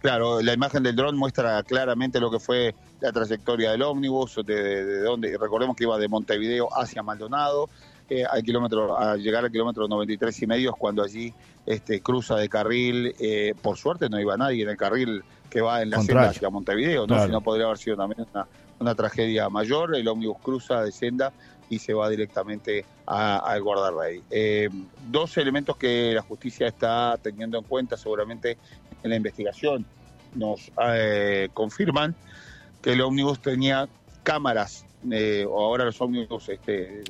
Claro, 0.00 0.40
la 0.40 0.54
imagen 0.54 0.82
del 0.82 0.96
dron 0.96 1.14
muestra 1.14 1.62
claramente 1.62 2.18
lo 2.18 2.30
que 2.30 2.38
fue 2.38 2.74
la 3.00 3.12
trayectoria 3.12 3.72
del 3.72 3.82
ómnibus, 3.82 4.40
de, 4.46 5.00
donde, 5.00 5.36
recordemos 5.36 5.76
que 5.76 5.84
iba 5.84 5.98
de 5.98 6.08
Montevideo 6.08 6.68
hacia 6.72 7.02
Maldonado, 7.02 7.68
eh, 8.08 8.24
al 8.24 8.42
kilómetro, 8.42 8.98
a 8.98 9.16
llegar 9.16 9.44
al 9.44 9.50
kilómetro 9.50 9.88
93 9.88 10.42
y 10.42 10.46
medio 10.46 10.72
cuando 10.72 11.02
allí 11.02 11.32
este, 11.64 12.00
cruza 12.00 12.36
de 12.36 12.48
carril. 12.48 13.14
Eh, 13.18 13.54
por 13.60 13.76
suerte 13.76 14.08
no 14.08 14.20
iba 14.20 14.36
nadie 14.36 14.62
en 14.62 14.70
el 14.70 14.76
carril 14.76 15.24
que 15.50 15.60
va 15.60 15.82
en 15.82 15.90
la 15.90 16.02
senda 16.02 16.30
hacia 16.30 16.50
Montevideo, 16.50 17.06
¿no? 17.06 17.24
si 17.24 17.30
no 17.30 17.40
podría 17.40 17.66
haber 17.66 17.78
sido 17.78 17.96
también 17.96 18.26
una, 18.78 18.94
tragedia 18.94 19.48
mayor. 19.48 19.96
El 19.96 20.06
ómnibus 20.08 20.38
cruza 20.42 20.82
de 20.82 20.92
senda 20.92 21.32
y 21.68 21.78
se 21.78 21.94
va 21.94 22.08
directamente 22.08 22.84
al 23.06 23.62
guardarrey. 23.62 24.22
Eh, 24.30 24.68
dos 25.08 25.36
elementos 25.36 25.76
que 25.76 26.12
la 26.14 26.22
justicia 26.22 26.66
está 26.68 27.18
teniendo 27.20 27.58
en 27.58 27.64
cuenta 27.64 27.96
seguramente 27.96 28.58
en 29.02 29.10
la 29.10 29.16
investigación 29.16 29.86
nos 30.36 30.70
eh, 30.82 31.48
confirman 31.54 32.14
que 32.82 32.92
el 32.92 33.00
ómnibus 33.00 33.40
tenía 33.40 33.88
cámaras 34.22 34.84
eh, 35.10 35.46
o 35.48 35.60
ahora 35.64 35.84
los 35.84 36.00
ómnibus, 36.00 36.48
este, 36.48 37.02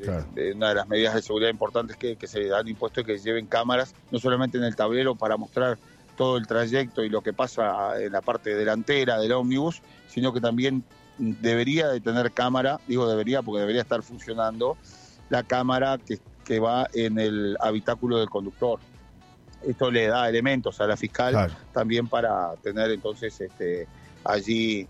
una 0.54 0.68
de 0.70 0.74
las 0.74 0.88
medidas 0.88 1.14
de 1.14 1.22
seguridad 1.22 1.50
importantes 1.50 1.96
que, 1.96 2.16
se 2.26 2.52
han 2.52 2.68
impuesto 2.68 3.00
es 3.00 3.06
que 3.06 3.18
lleven 3.18 3.46
cámaras, 3.46 3.94
no 4.10 4.18
solamente 4.18 4.58
en 4.58 4.64
el 4.64 4.76
tablero 4.76 5.14
para 5.14 5.36
mostrar 5.36 5.78
todo 6.16 6.36
el 6.36 6.46
trayecto 6.46 7.04
y 7.04 7.08
lo 7.08 7.22
que 7.22 7.32
pasa 7.32 8.00
en 8.00 8.12
la 8.12 8.22
parte 8.22 8.54
delantera 8.54 9.18
del 9.18 9.32
ómnibus, 9.32 9.82
sino 10.08 10.32
que 10.32 10.40
también 10.40 10.84
debería 11.18 11.88
de 11.88 12.00
tener 12.00 12.32
cámara, 12.32 12.80
digo 12.86 13.08
debería 13.08 13.42
porque 13.42 13.60
debería 13.60 13.82
estar 13.82 14.02
funcionando, 14.02 14.76
la 15.28 15.42
cámara 15.42 15.98
que, 15.98 16.18
que 16.44 16.60
va 16.60 16.88
en 16.94 17.18
el 17.18 17.56
habitáculo 17.60 18.18
del 18.18 18.30
conductor. 18.30 18.78
Esto 19.66 19.90
le 19.90 20.06
da 20.06 20.28
elementos 20.28 20.80
a 20.80 20.86
la 20.86 20.96
fiscal 20.96 21.50
también 21.72 22.08
para 22.08 22.54
tener 22.62 22.90
entonces 22.90 23.40
este, 23.40 23.88
allí 24.24 24.86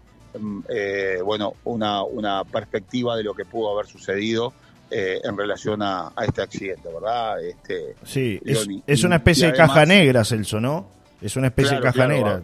eh, 0.69 1.21
bueno, 1.25 1.55
una, 1.65 2.03
una 2.03 2.45
perspectiva 2.45 3.17
de 3.17 3.25
lo 3.25 3.35
que 3.35 3.45
pudo 3.45 3.73
haber 3.73 3.87
sucedido 3.87 4.53
eh, 4.91 5.21
en 5.25 5.37
relación 5.37 5.83
a, 5.83 6.13
este 6.25 6.43
accidente, 6.43 6.89
¿verdad? 6.93 7.43
Este, 7.45 7.97
sí, 8.05 8.41
es, 8.87 9.05
una 9.05 9.17
especie 9.17 9.49
de 9.49 9.53
caja 9.53 9.85
negra, 9.85 10.25
Celso, 10.25 10.61
¿no? 10.61 10.89
Es 11.21 11.37
una 11.37 11.49
especie 11.49 11.77
de 11.77 11.83
caja 11.83 12.07
negra. 12.07 12.43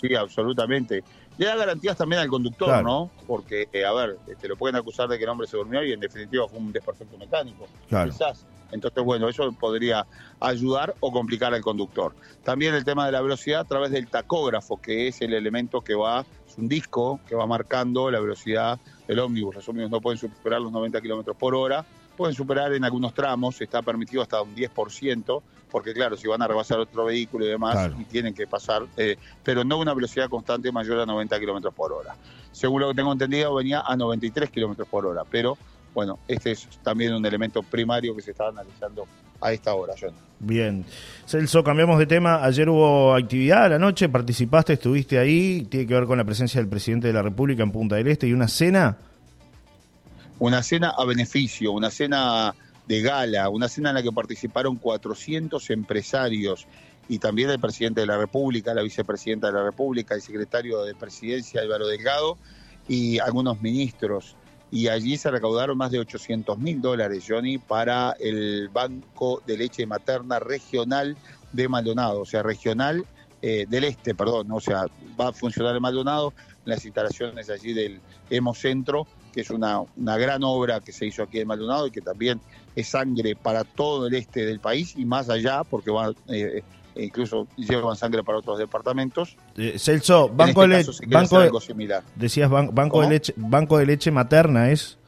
sí, 0.00 0.14
absolutamente. 0.14 1.04
Le 1.38 1.46
da 1.46 1.56
garantías 1.56 1.96
también 1.96 2.20
al 2.20 2.28
conductor, 2.28 2.82
¿no? 2.82 3.10
Porque, 3.26 3.68
eh, 3.72 3.84
a 3.84 3.92
ver, 3.92 4.18
te 4.26 4.32
este, 4.32 4.48
lo 4.48 4.56
pueden 4.56 4.76
acusar 4.76 5.08
de 5.08 5.16
que 5.18 5.24
el 5.24 5.30
hombre 5.30 5.46
se 5.46 5.56
durmió 5.56 5.82
y 5.84 5.92
en 5.92 6.00
definitiva 6.00 6.48
fue 6.48 6.58
un 6.58 6.72
desperfecto 6.72 7.16
mecánico. 7.16 7.68
Quizás. 7.88 8.44
Entonces, 8.72 9.02
bueno, 9.02 9.28
eso 9.28 9.50
podría 9.52 10.06
ayudar 10.40 10.94
o 11.00 11.12
complicar 11.12 11.54
al 11.54 11.62
conductor. 11.62 12.14
También 12.42 12.74
el 12.74 12.84
tema 12.84 13.06
de 13.06 13.12
la 13.12 13.20
velocidad 13.20 13.60
a 13.60 13.64
través 13.64 13.90
del 13.92 14.08
tacógrafo, 14.08 14.80
que 14.80 15.08
es 15.08 15.22
el 15.22 15.32
elemento 15.32 15.80
que 15.80 15.94
va, 15.94 16.26
es 16.46 16.58
un 16.58 16.68
disco 16.68 17.20
que 17.26 17.34
va 17.34 17.46
marcando 17.46 18.10
la 18.10 18.20
velocidad 18.20 18.78
del 19.08 19.18
ómnibus. 19.18 19.56
Los 19.56 19.68
ómnibus 19.68 19.90
no 19.90 20.00
pueden 20.00 20.18
superar 20.18 20.60
los 20.60 20.70
90 20.70 21.00
kilómetros 21.00 21.36
por 21.36 21.54
hora, 21.54 21.84
pueden 22.16 22.34
superar 22.34 22.72
en 22.74 22.84
algunos 22.84 23.14
tramos, 23.14 23.60
está 23.60 23.82
permitido 23.82 24.22
hasta 24.22 24.40
un 24.42 24.54
10%, 24.54 25.42
porque 25.70 25.92
claro, 25.92 26.16
si 26.16 26.28
van 26.28 26.42
a 26.42 26.46
rebasar 26.46 26.78
otro 26.78 27.06
vehículo 27.06 27.44
y 27.44 27.48
demás, 27.48 27.90
y 27.98 28.04
tienen 28.04 28.34
que 28.34 28.46
pasar, 28.46 28.82
eh, 28.96 29.16
pero 29.42 29.64
no 29.64 29.78
una 29.78 29.94
velocidad 29.94 30.28
constante 30.28 30.70
mayor 30.70 31.00
a 31.00 31.06
90 31.06 31.40
kilómetros 31.40 31.74
por 31.74 31.92
hora. 31.92 32.14
Según 32.52 32.82
lo 32.82 32.88
que 32.88 32.94
tengo 32.94 33.12
entendido, 33.12 33.54
venía 33.54 33.80
a 33.80 33.96
93 33.96 34.50
kilómetros 34.50 34.86
por 34.88 35.06
hora, 35.06 35.24
pero 35.28 35.56
bueno, 35.94 36.18
este 36.28 36.52
es 36.52 36.68
también 36.82 37.14
un 37.14 37.24
elemento 37.24 37.62
primario 37.62 38.14
que 38.14 38.22
se 38.22 38.32
está 38.32 38.48
analizando 38.48 39.06
a 39.40 39.52
esta 39.52 39.74
hora, 39.74 39.94
John. 40.00 40.14
Bien. 40.40 40.84
Celso, 41.26 41.64
cambiamos 41.64 41.98
de 41.98 42.06
tema. 42.06 42.44
Ayer 42.44 42.68
hubo 42.68 43.14
actividad 43.14 43.64
a 43.64 43.68
la 43.70 43.78
noche, 43.78 44.08
participaste, 44.08 44.74
estuviste 44.74 45.18
ahí. 45.18 45.66
Tiene 45.68 45.86
que 45.86 45.94
ver 45.94 46.06
con 46.06 46.18
la 46.18 46.24
presencia 46.24 46.60
del 46.60 46.68
presidente 46.68 47.08
de 47.08 47.12
la 47.12 47.22
República 47.22 47.62
en 47.62 47.72
Punta 47.72 47.96
del 47.96 48.06
Este 48.06 48.28
y 48.28 48.32
una 48.32 48.48
cena. 48.48 48.96
Una 50.38 50.62
cena 50.62 50.94
a 50.96 51.04
beneficio, 51.04 51.72
una 51.72 51.90
cena 51.90 52.54
de 52.86 53.02
gala, 53.02 53.48
una 53.48 53.68
cena 53.68 53.90
en 53.90 53.96
la 53.96 54.02
que 54.02 54.12
participaron 54.12 54.76
400 54.76 55.70
empresarios 55.70 56.66
y 57.08 57.18
también 57.18 57.50
el 57.50 57.58
presidente 57.58 58.02
de 58.02 58.06
la 58.06 58.16
República, 58.16 58.72
la 58.74 58.82
vicepresidenta 58.82 59.48
de 59.48 59.54
la 59.54 59.64
República, 59.64 60.14
el 60.14 60.22
secretario 60.22 60.82
de 60.84 60.94
Presidencia 60.94 61.60
Álvaro 61.60 61.88
Delgado 61.88 62.38
y 62.86 63.18
algunos 63.18 63.60
ministros. 63.60 64.36
Y 64.70 64.88
allí 64.88 65.16
se 65.16 65.30
recaudaron 65.30 65.78
más 65.78 65.90
de 65.90 65.98
800 65.98 66.58
mil 66.58 66.80
dólares, 66.80 67.24
Johnny, 67.26 67.58
para 67.58 68.14
el 68.20 68.68
Banco 68.68 69.42
de 69.46 69.56
Leche 69.56 69.86
Materna 69.86 70.38
Regional 70.38 71.16
de 71.52 71.68
Maldonado, 71.68 72.20
o 72.20 72.26
sea, 72.26 72.42
regional 72.42 73.06
eh, 73.40 73.66
del 73.68 73.84
Este, 73.84 74.14
perdón, 74.14 74.50
o 74.50 74.60
sea, 74.60 74.86
va 75.18 75.28
a 75.28 75.32
funcionar 75.32 75.74
en 75.76 75.82
Maldonado, 75.82 76.34
las 76.64 76.84
instalaciones 76.84 77.48
allí 77.48 77.72
del 77.72 78.00
Hemocentro, 78.28 79.06
que 79.32 79.42
es 79.42 79.50
una, 79.50 79.80
una 79.96 80.16
gran 80.18 80.42
obra 80.42 80.80
que 80.80 80.92
se 80.92 81.06
hizo 81.06 81.22
aquí 81.22 81.38
en 81.38 81.46
Maldonado 81.46 81.86
y 81.86 81.90
que 81.90 82.00
también 82.00 82.40
es 82.74 82.88
sangre 82.88 83.36
para 83.36 83.64
todo 83.64 84.08
el 84.08 84.14
este 84.14 84.44
del 84.44 84.60
país 84.60 84.94
y 84.96 85.04
más 85.04 85.30
allá, 85.30 85.62
porque 85.64 85.90
va, 85.90 86.12
eh, 86.28 86.62
eh, 86.98 87.04
incluso 87.04 87.46
llevan 87.56 87.96
sangre 87.96 88.22
para 88.22 88.38
otros 88.38 88.58
departamentos. 88.58 89.36
Eh, 89.56 89.78
Celso, 89.78 90.28
Banco 90.28 90.64
este 90.64 90.76
de 90.76 90.84
Leche, 90.84 91.06
banco 91.06 91.40
de, 91.40 92.02
decías 92.16 92.50
banco 92.50 93.02
de 93.02 93.08
leche, 93.08 93.34
Banco 93.36 93.78
de 93.78 93.86
Leche 93.86 94.10
Materna 94.10 94.70
es. 94.70 94.98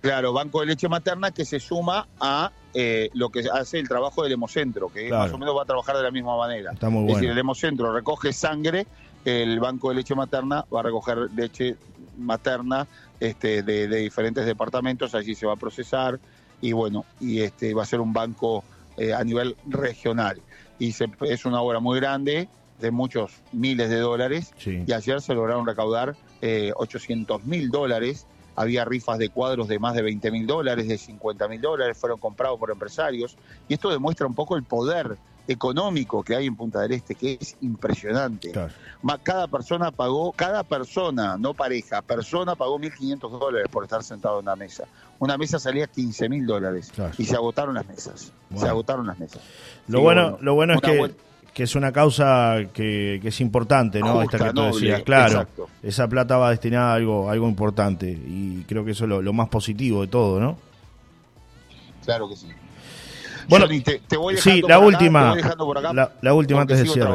Claro, 0.00 0.32
Banco 0.32 0.60
de 0.60 0.66
Leche 0.66 0.88
Materna 0.88 1.30
que 1.30 1.44
se 1.44 1.60
suma 1.60 2.08
a 2.18 2.50
lo 3.12 3.28
que 3.28 3.44
hace 3.52 3.78
el 3.78 3.88
trabajo 3.88 4.22
del 4.22 4.32
Hemocentro, 4.32 4.88
que 4.88 5.10
más 5.10 5.32
o 5.32 5.38
menos 5.38 5.56
va 5.56 5.62
a 5.62 5.66
trabajar 5.66 5.96
de 5.96 6.02
la 6.02 6.10
misma 6.10 6.36
manera. 6.36 6.72
Está 6.72 6.88
muy 6.88 7.02
bueno. 7.02 7.10
Es 7.10 7.16
decir, 7.16 7.30
el 7.30 7.38
Hemocentro 7.38 7.92
recoge 7.92 8.32
sangre, 8.32 8.86
el 9.24 9.60
Banco 9.60 9.90
de 9.90 9.96
Leche 9.96 10.14
Materna 10.14 10.64
va 10.72 10.80
a 10.80 10.82
recoger 10.84 11.30
leche 11.34 11.76
materna 12.20 12.86
este, 13.18 13.62
de, 13.62 13.88
diferentes 13.88 14.46
departamentos, 14.46 15.14
allí 15.14 15.34
se 15.34 15.46
va 15.46 15.54
a 15.54 15.56
procesar 15.56 16.18
y 16.60 16.72
bueno, 16.72 17.04
y 17.20 17.40
este 17.40 17.74
va 17.74 17.82
a 17.82 17.86
ser 17.86 18.00
un 18.00 18.12
banco 18.12 18.64
eh, 18.96 19.12
a 19.12 19.22
nivel 19.24 19.56
regional. 19.66 20.40
Y 20.78 20.94
es 21.22 21.44
una 21.44 21.60
obra 21.60 21.80
muy 21.80 21.98
grande, 22.00 22.48
de 22.80 22.90
muchos 22.90 23.32
miles 23.52 23.90
de 23.90 23.98
dólares, 23.98 24.52
y 24.64 24.92
ayer 24.92 25.20
se 25.20 25.34
lograron 25.34 25.66
recaudar 25.66 26.16
eh, 26.40 26.72
800 26.74 27.44
mil 27.44 27.70
dólares. 27.70 28.26
Había 28.56 28.84
rifas 28.84 29.18
de 29.18 29.28
cuadros 29.28 29.68
de 29.68 29.78
más 29.78 29.94
de 29.94 30.02
20 30.02 30.30
mil 30.30 30.46
dólares, 30.46 30.88
de 30.88 30.96
50 30.98 31.48
mil 31.48 31.60
dólares, 31.60 31.98
fueron 31.98 32.18
comprados 32.18 32.58
por 32.58 32.70
empresarios. 32.70 33.36
Y 33.68 33.74
esto 33.74 33.90
demuestra 33.90 34.26
un 34.26 34.34
poco 34.34 34.56
el 34.56 34.64
poder 34.64 35.18
económico 35.50 36.22
que 36.22 36.36
hay 36.36 36.46
en 36.46 36.54
Punta 36.54 36.80
del 36.80 36.92
Este, 36.92 37.14
que 37.14 37.38
es 37.40 37.56
impresionante. 37.60 38.52
Cada 39.22 39.48
persona 39.48 39.90
pagó, 39.90 40.32
cada 40.32 40.62
persona, 40.62 41.36
no 41.36 41.54
pareja, 41.54 42.02
persona 42.02 42.54
pagó 42.54 42.78
1.500 42.78 43.38
dólares 43.38 43.68
por 43.70 43.84
estar 43.84 44.02
sentado 44.02 44.38
en 44.38 44.44
una 44.44 44.56
mesa. 44.56 44.84
Una 45.18 45.36
mesa 45.36 45.58
salía 45.58 45.86
15.000 45.86 46.46
dólares 46.46 46.92
y 47.18 47.24
se 47.24 47.34
agotaron 47.34 47.74
las 47.74 47.86
mesas. 47.86 48.32
Se 48.54 48.68
agotaron 48.68 49.06
las 49.06 49.18
mesas. 49.18 49.42
Lo 49.88 50.00
bueno, 50.00 50.38
lo 50.40 50.54
bueno 50.54 50.74
es 50.74 50.80
que, 50.80 51.14
que, 51.52 51.62
es 51.64 51.74
una 51.74 51.92
causa 51.92 52.56
que, 52.72 53.20
es 53.22 53.40
importante, 53.40 54.00
¿no? 54.00 54.22
Esta 54.22 54.38
que 54.38 54.52
tú 54.52 54.62
decías. 54.62 55.02
Claro, 55.02 55.48
esa 55.82 56.08
plata 56.08 56.36
va 56.36 56.50
destinada 56.50 56.92
a 56.92 56.94
algo, 56.94 57.28
algo 57.28 57.48
importante 57.48 58.08
y 58.08 58.64
creo 58.68 58.84
que 58.84 58.92
eso 58.92 59.04
es 59.04 59.10
lo, 59.10 59.20
lo 59.20 59.32
más 59.32 59.48
positivo 59.48 60.02
de 60.02 60.06
todo, 60.06 60.38
¿no? 60.38 60.56
Claro 62.04 62.28
que 62.28 62.36
sí. 62.36 62.46
Bueno, 63.50 63.66
te, 64.08 64.16
voy 64.16 64.36
sí, 64.36 64.62
la 64.66 64.78
última, 64.78 65.34
la, 66.22 66.34
última 66.34 66.62
antes 66.62 66.78
de 66.78 66.86
cierre. 66.86 67.14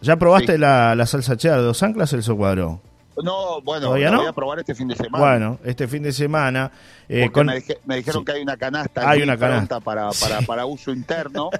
¿Ya 0.00 0.16
probaste 0.16 0.56
la, 0.56 0.94
la, 0.94 1.06
salsa 1.06 1.36
cheddar 1.36 1.58
de 1.58 1.64
dos 1.64 1.82
anclas, 1.82 2.12
el 2.12 2.24
Cuadro? 2.24 2.80
No, 3.22 3.60
bueno, 3.62 3.90
voy 3.90 4.02
a 4.02 4.32
probar 4.32 4.58
este 4.60 4.74
fin 4.74 4.88
de 4.88 4.96
semana. 4.96 5.24
Bueno, 5.24 5.58
este 5.64 5.86
fin 5.86 6.02
de 6.02 6.12
semana. 6.12 6.70
Eh, 7.08 7.30
me, 7.84 7.96
dijeron 7.96 8.24
que 8.24 8.32
hay 8.32 8.42
una 8.42 8.56
canasta, 8.56 9.08
hay 9.08 9.22
una 9.22 9.36
canasta. 9.36 9.80
Para, 9.80 10.10
para, 10.10 10.40
para, 10.40 10.66
uso 10.66 10.90
interno 10.90 11.50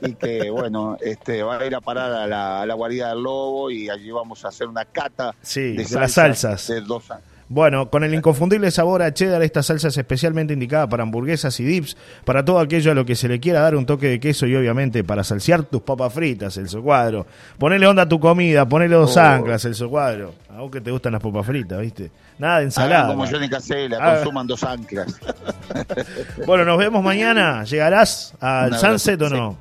y 0.00 0.14
que, 0.14 0.50
bueno, 0.50 0.96
este 1.00 1.42
va 1.42 1.58
a 1.58 1.66
ir 1.66 1.74
a 1.74 1.80
parar 1.80 2.12
a 2.12 2.26
la, 2.26 2.62
a 2.62 2.66
la 2.66 2.74
guarida 2.74 3.10
del 3.10 3.22
lobo 3.22 3.70
y 3.70 3.90
allí 3.90 4.10
vamos 4.10 4.44
a 4.44 4.48
hacer 4.48 4.66
una 4.66 4.84
cata 4.84 5.34
de, 5.54 5.86
las 5.92 6.12
salsas. 6.12 6.66
De 6.66 6.80
dos 6.80 7.10
anclas. 7.10 7.33
Bueno, 7.54 7.88
con 7.88 8.02
el 8.02 8.12
inconfundible 8.12 8.68
sabor 8.72 9.00
a 9.00 9.14
cheddar, 9.14 9.40
esta 9.44 9.62
salsa 9.62 9.86
es 9.86 9.96
especialmente 9.96 10.54
indicada 10.54 10.88
para 10.88 11.04
hamburguesas 11.04 11.60
y 11.60 11.64
dips, 11.64 11.96
para 12.24 12.44
todo 12.44 12.58
aquello 12.58 12.90
a 12.90 12.94
lo 12.96 13.06
que 13.06 13.14
se 13.14 13.28
le 13.28 13.38
quiera 13.38 13.60
dar 13.60 13.76
un 13.76 13.86
toque 13.86 14.08
de 14.08 14.18
queso 14.18 14.44
y 14.48 14.56
obviamente 14.56 15.04
para 15.04 15.22
salsear 15.22 15.62
tus 15.62 15.80
papas 15.82 16.12
fritas, 16.12 16.56
el 16.56 16.68
socuadro. 16.68 17.28
Ponele 17.56 17.86
onda 17.86 18.02
a 18.02 18.08
tu 18.08 18.18
comida, 18.18 18.68
ponele 18.68 18.96
dos 18.96 19.16
oh. 19.16 19.20
anclas, 19.20 19.64
el 19.66 19.76
socuadro. 19.76 20.34
A 20.50 20.62
vos 20.62 20.70
que 20.72 20.80
te 20.80 20.90
gustan 20.90 21.12
las 21.12 21.22
papas 21.22 21.46
fritas, 21.46 21.80
¿viste? 21.80 22.10
Nada 22.40 22.58
de 22.58 22.64
ensalada. 22.64 23.06
como 23.06 23.24
Johnny 23.24 23.48
Casella, 23.48 23.98
ah. 24.00 24.14
consuman 24.16 24.48
dos 24.48 24.64
anclas. 24.64 25.20
bueno, 26.48 26.64
nos 26.64 26.76
vemos 26.76 27.04
mañana. 27.04 27.62
¿Llegarás 27.62 28.34
al 28.40 28.76
Sunset 28.76 29.22
o 29.22 29.30
no? 29.30 29.56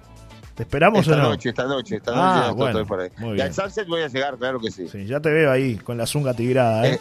¿Te 0.56 0.64
esperamos 0.64 1.02
esta 1.02 1.14
o 1.14 1.18
no? 1.18 1.30
Noche, 1.30 1.50
esta 1.50 1.66
noche, 1.66 1.98
esta 1.98 2.10
noche. 2.10 2.48
Ah, 2.48 2.52
bueno, 2.56 2.88
por 2.88 3.02
ahí. 3.02 3.10
Y 3.38 3.40
al 3.40 3.54
Sunset 3.54 3.88
voy 3.88 4.02
a 4.02 4.08
llegar, 4.08 4.36
claro 4.40 4.60
que 4.60 4.72
sí. 4.72 4.88
Sí, 4.88 5.06
ya 5.06 5.20
te 5.20 5.30
veo 5.30 5.52
ahí 5.52 5.76
con 5.76 5.96
la 5.96 6.08
zunga 6.08 6.34
tigrada, 6.34 6.88
¿eh? 6.88 6.94
eh 6.96 7.00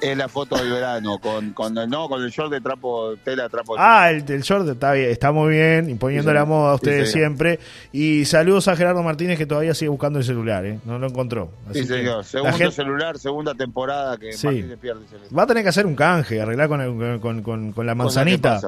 es 0.00 0.16
la 0.16 0.28
foto 0.28 0.56
del 0.56 0.70
verano, 0.70 1.18
con, 1.18 1.52
con, 1.52 1.74
no, 1.74 2.08
con 2.08 2.22
el 2.22 2.30
short 2.30 2.52
de 2.52 2.60
trapo, 2.60 3.14
tela 3.24 3.48
trapo. 3.48 3.74
Ah, 3.78 4.10
el, 4.10 4.24
el 4.30 4.42
short 4.42 4.68
está 4.68 4.92
bien, 4.92 5.10
está 5.10 5.32
muy 5.32 5.54
bien, 5.54 5.90
imponiendo 5.90 6.32
la 6.32 6.44
moda 6.44 6.72
a 6.72 6.74
ustedes 6.74 7.10
siempre. 7.12 7.58
Y 7.92 8.24
saludos 8.24 8.68
a 8.68 8.76
Gerardo 8.76 9.02
Martínez 9.02 9.38
que 9.38 9.46
todavía 9.46 9.74
sigue 9.74 9.88
buscando 9.88 10.18
el 10.18 10.24
celular, 10.24 10.64
¿eh? 10.66 10.78
no 10.84 10.98
lo 10.98 11.08
encontró. 11.08 11.50
sí, 11.72 11.84
señor. 11.84 12.24
Segundo 12.24 12.70
celular, 12.70 13.18
segunda 13.18 13.54
temporada 13.54 14.16
que 14.16 14.30
Martínez 14.42 14.78
pierde. 14.78 15.00
Va 15.36 15.42
a 15.42 15.46
tener 15.46 15.62
que 15.62 15.68
hacer 15.70 15.86
un 15.86 15.94
canje, 15.94 16.40
arreglar 16.40 16.68
con, 16.68 17.20
con, 17.20 17.42
con, 17.42 17.72
con 17.72 17.86
la 17.86 17.94
manzanita. 17.94 18.60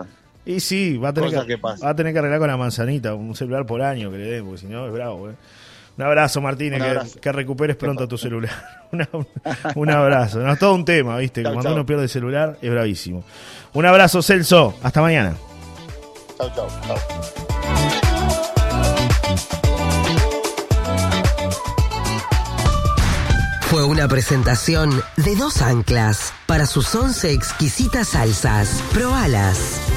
Y 0.47 0.61
sí, 0.61 0.97
va 0.97 1.11
a, 1.11 1.13
tener 1.13 1.47
que, 1.47 1.57
va 1.57 1.77
a 1.83 1.95
tener 1.95 2.13
que 2.13 2.19
arreglar 2.19 2.41
con 2.41 2.49
la 2.49 2.57
manzanita, 2.57 3.15
un 3.15 3.37
celular 3.37 3.67
por 3.67 3.83
año 3.83 4.11
que 4.11 4.19
le 4.19 4.25
den, 4.25 4.45
porque 4.45 4.61
si 4.61 4.67
no 4.67 4.87
es 4.87 4.93
bravo. 4.93 5.31
¿eh? 5.31 5.35
Un 6.01 6.07
abrazo, 6.07 6.41
Martínez, 6.41 6.83
Que, 7.21 7.31
recuperes 7.31 7.77
pronto 7.77 8.09
tu 8.09 8.17
celular. 8.27 8.51
un 9.75 9.91
abrazo. 9.91 10.39
No, 10.39 10.51
es 10.51 10.59
todo 10.59 10.75
un 10.75 10.87
tema, 10.87 11.19
¿viste? 11.19 11.43
Cuando 11.43 11.75
uno 11.75 11.85
pierde 11.85 12.05
el 12.05 12.09
celular 12.09 12.57
es 12.63 12.71
bravísimo. 12.71 13.23
Un 13.75 13.85
abrazo, 13.85 14.23
Celso. 14.23 14.75
Hasta 14.83 15.03
mañana. 15.03 15.35
Chau, 16.39 16.51
chau. 16.55 16.67
Fue 23.69 23.85
una 23.85 24.09
presentación 24.09 25.03
de 25.19 25.37
dos 25.37 25.61
anclas 25.61 26.33
para 26.47 26.65
sus 26.65 26.95
once 26.95 27.31
exquisitas 27.31 28.09
salsas. 28.09 28.83
Probalas. 28.95 29.90